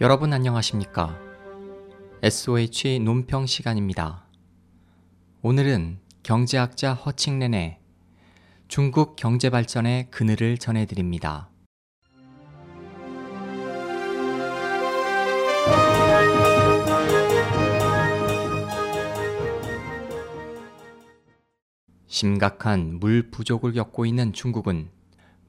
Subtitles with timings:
[0.00, 1.16] 여러분 안녕하십니까?
[2.20, 4.24] SOH 논평 시간입니다.
[5.40, 7.78] 오늘은 경제학자 허칭렌의
[8.66, 11.48] 중국 경제 발전의 그늘을 전해드립니다.
[22.08, 24.90] 심각한 물 부족을 겪고 있는 중국은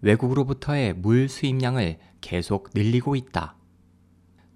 [0.00, 3.61] 외국으로부터의 물 수입량을 계속 늘리고 있다.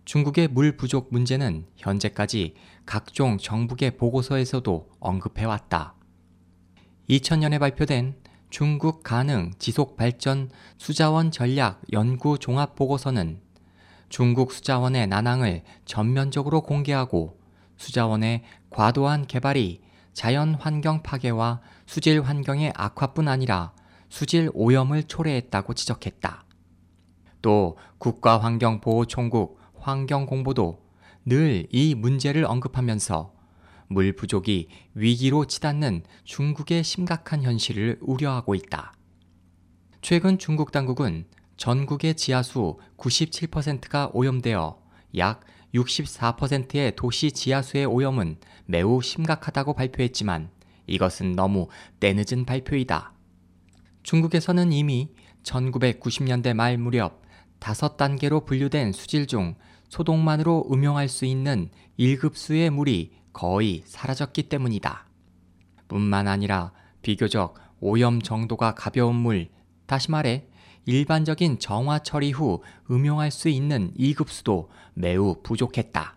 [0.07, 2.55] 중국의 물 부족 문제는 현재까지
[2.87, 5.95] 각종 정부계 보고서에서도 언급해왔다.
[7.11, 8.15] 2000년에 발표된
[8.49, 10.49] 중국 가능 지속 발전
[10.79, 13.41] 수자원 전략 연구 종합 보고서는
[14.09, 17.41] 중국 수자원의 난항을 전면적으로 공개하고
[17.77, 23.73] 수자원의 과도한 개발이 자연 환경 파괴와 수질 환경의 악화뿐 아니라
[24.09, 26.45] 수질 오염을 초래했다고 지적했다.
[27.43, 29.56] 또 국가환경보호총국
[29.87, 30.83] 환경 공보도
[31.25, 33.33] 늘 이 문제를 언급하면서
[33.87, 38.95] 물 부족이 위기로 치닫는 중국의 심각한 현실을 우려하고 있다.
[40.03, 44.77] 최근 중국 당국은 전국의 지하수 97%가 오염되어
[45.19, 50.51] 약 64%의 도시 지하수의 오염은 매우 심각하다고 발표했지만
[50.89, 51.69] 이것은 너무
[52.01, 53.13] 때늦은 발표이다.
[54.03, 55.13] 중국에서는 이미
[55.45, 57.23] 1990년대 말 무렵
[57.61, 59.55] 다섯 단계로 분류된 수질 중
[59.89, 65.07] 소독만으로 음용할 수 있는 1급수의 물이 거의 사라졌기 때문이다.
[65.89, 69.49] 뿐만 아니라 비교적 오염 정도가 가벼운 물,
[69.87, 70.47] 다시 말해
[70.87, 76.17] 일반적인 정화 처리 후 음용할 수 있는 2급수도 매우 부족했다.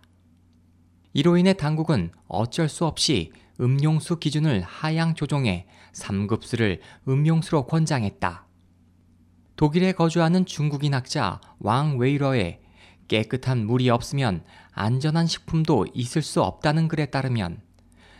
[1.13, 8.45] 이로 인해 당국은 어쩔 수 없이 음용수 기준을 하향 조정해 3급수를 음용수로 권장했다.
[9.55, 12.61] 독일에 거주하는 중국인 학자 왕 웨이러의
[13.09, 17.61] 깨끗한 물이 없으면 안전한 식품도 있을 수 없다는 글에 따르면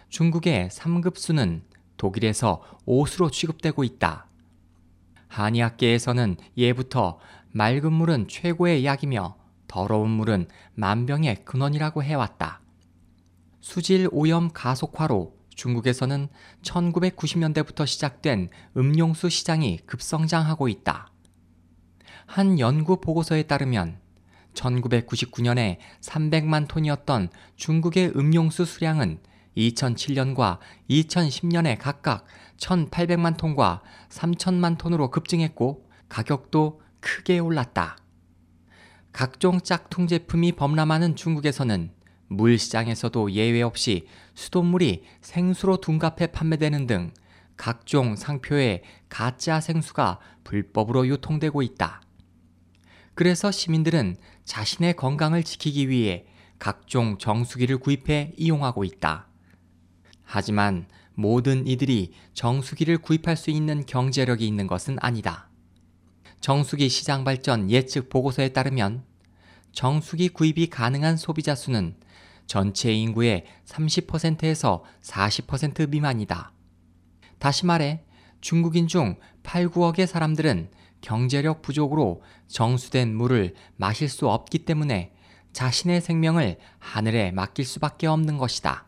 [0.09, 1.61] 중국의 3급수는
[1.95, 4.27] 독일에서 5수로 취급되고 있다.
[5.27, 7.19] 한의학계에서는 예부터
[7.51, 12.61] 맑은 물은 최고의 약이며 더러운 물은 만병의 근원이라고 해왔다.
[13.61, 16.29] 수질 오염 가속화로 중국에서는
[16.63, 21.11] 1990년대부터 시작된 음용수 시장이 급성장하고 있다.
[22.25, 23.99] 한 연구 보고서에 따르면
[24.59, 29.19] 1999년에 300만 톤이었던 중국의 음용수 수량은
[29.57, 30.59] 2007년과
[30.89, 32.25] 2010년에 각각
[32.57, 37.97] 1,800만 톤과 3천만 톤으로 급증했고 가격도 크게 올랐다.
[39.11, 41.91] 각종 짝퉁 제품이 범람하는 중국에서는
[42.27, 47.11] 물 시장에서도 예외 없이 수돗물이 생수로 둔갑해 판매되는 등
[47.57, 52.01] 각종 상표의 가짜 생수가 불법으로 유통되고 있다.
[53.19, 54.15] 그래서 시민들은
[54.45, 56.25] 자신의 건강을 지키기 위해
[56.57, 59.27] 각종 정수기를 구입해 이용하고 있다.
[60.23, 65.49] 하지만 모든 이들이 정수기를 구입할 수 있는 경제력이 있는 것은 아니다.
[66.39, 69.03] 정수기 시장 발전 예측 보고서에 따르면
[69.73, 71.97] 정수기 구입이 가능한 소비자 수는
[72.47, 76.53] 전체 인구의 30%에서 40% 미만이다.
[77.37, 78.05] 다시 말해
[78.39, 80.71] 중국인 중 8, 9억의 사람들은
[81.01, 85.13] 경제력 부족으로 정수된 물을 마실 수 없기 때문에
[85.53, 88.85] 자신의 생명을 하늘에 맡길 수밖에 없는 것이다.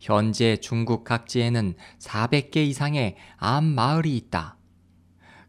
[0.00, 4.56] 현재 중국 각지에는 400개 이상의 암 마을이 있다.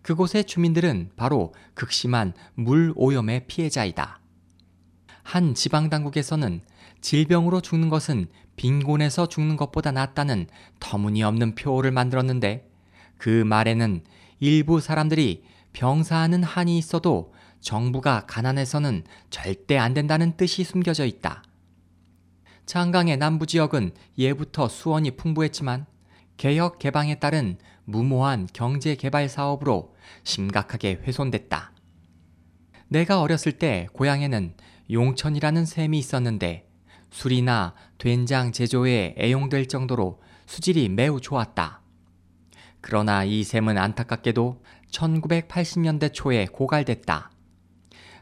[0.01, 4.19] 그곳의 주민들은 바로 극심한 물 오염의 피해자이다.
[5.23, 6.61] 한 지방당국에서는
[7.01, 10.47] 질병으로 죽는 것은 빈곤에서 죽는 것보다 낫다는
[10.79, 12.67] 터무니없는 표를 만들었는데
[13.17, 14.03] 그 말에는
[14.39, 21.43] 일부 사람들이 병사하는 한이 있어도 정부가 가난해서는 절대 안 된다는 뜻이 숨겨져 있다.
[22.65, 25.85] 창강의 남부 지역은 예부터 수원이 풍부했지만
[26.37, 31.73] 개혁 개방에 따른 무모한 경제 개발 사업으로 심각하게 훼손됐다.
[32.87, 34.55] 내가 어렸을 때 고향에는
[34.91, 36.67] 용천이라는 샘이 있었는데
[37.11, 41.81] 술이나 된장 제조에 애용될 정도로 수질이 매우 좋았다.
[42.81, 47.31] 그러나 이 샘은 안타깝게도 1980년대 초에 고갈됐다.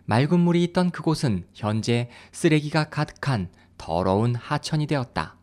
[0.05, 5.37] 맑은 물이 있던 그곳은 현재 쓰레기가 가득한 더러운 하천이 되었다.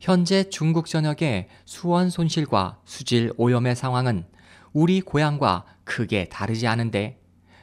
[0.00, 4.26] 현재 중국 전역의 수원 손실과 수질 오염의 상황은
[4.72, 7.20] 우리 고향과 크게 다르지 않은데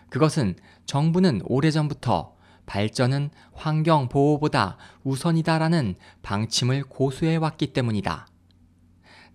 [0.09, 2.35] 그것은 정부는 오래전부터
[2.65, 8.27] 발전은 환경 보호보다 우선이다라는 방침을 고수해 왔기 때문이다.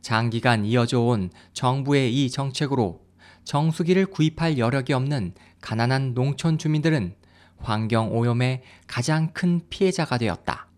[0.06, 3.04] 장기간 이어져 온 정부의 이 정책으로
[3.42, 7.16] 정수기를 구입할 여력이 없는 가난한 농촌 주민들은
[7.58, 10.68] 환경 오염의 가장 큰 피해자가 되었다.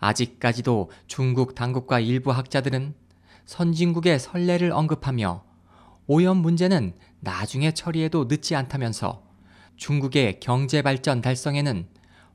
[0.00, 2.94] 아직까지도 중국 당국과 일부 학자들은
[3.44, 5.44] 선진국의 선례를 언급하며
[6.08, 9.22] 오염 문제는 나중에 처리해도 늦지 않다면서
[9.76, 11.86] 중국의 경제 발전 달성에는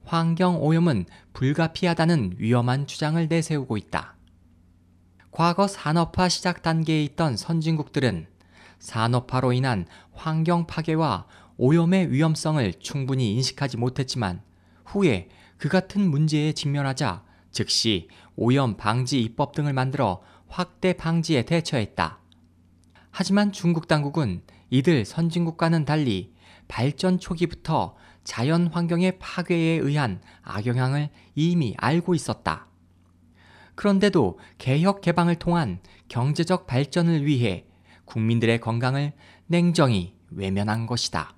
[0.05, 4.16] 환경 오염은 불가피하다는 위험한 주장을 내세우고 있다.
[5.31, 8.27] 과거 산업화 시작 단계에 있던 선진국들은
[8.79, 11.25] 산업화로 인한 환경 파괴와
[11.57, 14.41] 오염의 위험성을 충분히 인식하지 못했지만
[14.85, 22.19] 후에 그 같은 문제에 직면하자 즉시 오염 방지 입법 등을 만들어 확대 방지에 대처했다.
[23.11, 26.33] 하지만 중국 당국은 이들 선진국과는 달리
[26.67, 32.67] 발전 초기부터 자연 환경의 파괴에 의한 악영향을 이미 알고 있었다.
[33.77, 35.79] 그런데도 개혁 개방을 통한
[36.09, 37.65] 경제적 발전을 위해
[38.05, 39.13] 국민들의 건강을
[39.45, 41.35] 냉정히 외면한 것이다.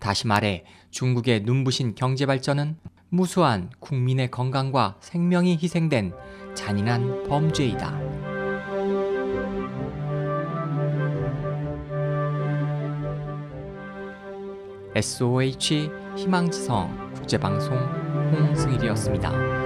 [0.00, 2.76] 다시 말해 중국의 눈부신 경제 발전은
[3.10, 6.12] 무수한 국민의 건강과 생명이 희생된
[6.54, 7.96] 잔인한 범죄이다.
[14.96, 17.76] SOH 희망지성 국제방송
[18.32, 19.56] 홍승일이었습니다.